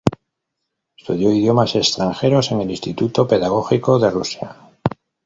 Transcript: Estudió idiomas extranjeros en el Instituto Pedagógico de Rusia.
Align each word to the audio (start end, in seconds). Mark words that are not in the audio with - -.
Estudió 0.97 1.29
idiomas 1.31 1.75
extranjeros 1.75 2.49
en 2.51 2.61
el 2.61 2.71
Instituto 2.71 3.27
Pedagógico 3.27 3.99
de 3.99 4.09
Rusia. 4.09 4.55